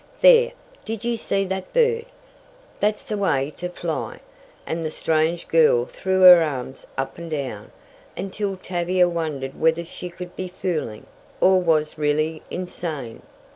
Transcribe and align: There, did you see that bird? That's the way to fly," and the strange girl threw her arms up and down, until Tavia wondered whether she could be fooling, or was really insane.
There, 0.21 0.53
did 0.83 1.05
you 1.05 1.15
see 1.15 1.45
that 1.45 1.71
bird? 1.73 2.05
That's 2.79 3.03
the 3.03 3.19
way 3.19 3.53
to 3.57 3.69
fly," 3.69 4.19
and 4.65 4.83
the 4.83 4.89
strange 4.89 5.47
girl 5.47 5.85
threw 5.85 6.21
her 6.21 6.41
arms 6.41 6.87
up 6.97 7.19
and 7.19 7.29
down, 7.29 7.71
until 8.17 8.57
Tavia 8.57 9.07
wondered 9.07 9.59
whether 9.59 9.85
she 9.85 10.09
could 10.09 10.35
be 10.35 10.47
fooling, 10.47 11.05
or 11.39 11.61
was 11.61 11.99
really 11.99 12.41
insane. 12.49 13.21